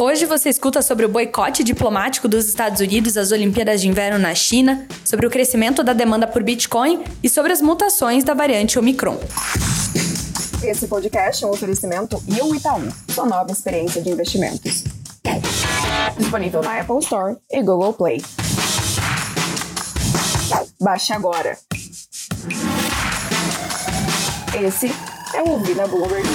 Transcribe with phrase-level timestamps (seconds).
[0.00, 4.32] Hoje você escuta sobre o boicote diplomático dos Estados Unidos às Olimpíadas de Inverno na
[4.32, 9.18] China, sobre o crescimento da demanda por Bitcoin e sobre as mutações da variante Omicron.
[10.62, 14.84] Esse podcast é um oferecimento e o Itaú, sua nova experiência de investimentos.
[16.16, 18.22] Disponível na Apple Store e Google Play.
[20.80, 21.58] Baixe agora.
[24.62, 24.92] Esse
[25.34, 26.28] é o Ouvir na Bloomberg.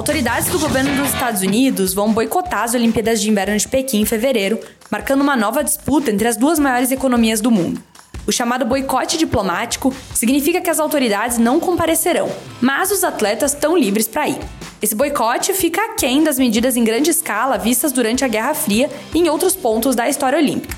[0.00, 4.06] Autoridades do governo dos Estados Unidos vão boicotar as Olimpíadas de Inverno de Pequim em
[4.06, 4.58] fevereiro,
[4.90, 7.82] marcando uma nova disputa entre as duas maiores economias do mundo.
[8.26, 12.30] O chamado boicote diplomático significa que as autoridades não comparecerão,
[12.62, 14.38] mas os atletas estão livres para ir.
[14.80, 19.18] Esse boicote fica aquém das medidas em grande escala vistas durante a Guerra Fria e
[19.18, 20.74] em outros pontos da história olímpica.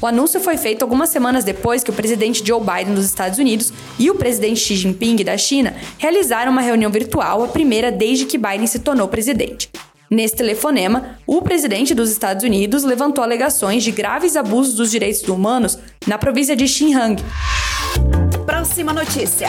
[0.00, 3.72] O anúncio foi feito algumas semanas depois que o presidente Joe Biden dos Estados Unidos
[3.98, 8.36] e o presidente Xi Jinping da China realizaram uma reunião virtual, a primeira desde que
[8.36, 9.70] Biden se tornou presidente.
[10.10, 15.78] Nesse telefonema, o presidente dos Estados Unidos levantou alegações de graves abusos dos direitos humanos
[16.06, 17.20] na província de Xinjiang.
[18.44, 19.48] Próxima notícia.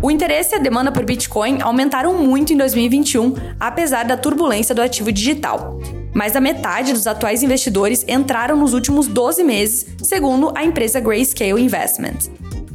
[0.00, 4.82] O interesse e a demanda por Bitcoin aumentaram muito em 2021, apesar da turbulência do
[4.82, 5.78] ativo digital.
[6.14, 11.62] Mais da metade dos atuais investidores entraram nos últimos 12 meses, segundo a empresa Grayscale
[11.62, 12.30] Investment.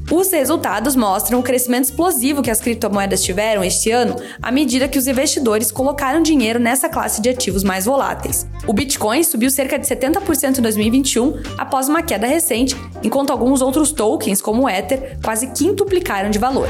[0.09, 4.97] Os resultados mostram o crescimento explosivo que as criptomoedas tiveram este ano à medida que
[4.97, 8.47] os investidores colocaram dinheiro nessa classe de ativos mais voláteis.
[8.65, 13.91] O Bitcoin subiu cerca de 70% em 2021 após uma queda recente, enquanto alguns outros
[13.91, 16.69] tokens, como o Ether, quase quintuplicaram de valor.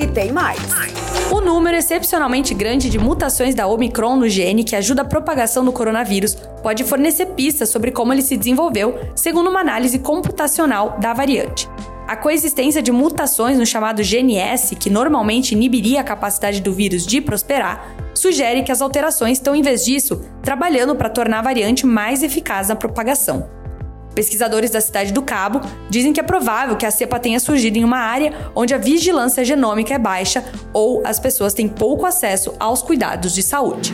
[0.00, 0.58] E tem mais.
[1.30, 5.70] O número excepcionalmente grande de mutações da Omicron no gene que ajuda a propagação do
[5.72, 11.68] coronavírus pode fornecer pistas sobre como ele se desenvolveu, segundo uma análise computacional da variante.
[12.08, 17.06] A coexistência de mutações no chamado gene S, que normalmente inibiria a capacidade do vírus
[17.06, 21.86] de prosperar, sugere que as alterações estão, em vez disso, trabalhando para tornar a variante
[21.86, 23.59] mais eficaz na propagação.
[24.14, 27.84] Pesquisadores da cidade do Cabo dizem que é provável que a cepa tenha surgido em
[27.84, 32.82] uma área onde a vigilância genômica é baixa ou as pessoas têm pouco acesso aos
[32.82, 33.92] cuidados de saúde.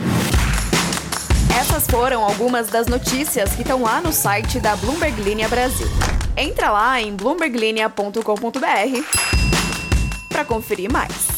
[1.59, 5.87] Essas foram algumas das notícias que estão lá no site da Bloomberg Linha Brasil.
[6.35, 8.21] Entra lá em bloomberglinea.com.br
[10.29, 11.36] para conferir mais.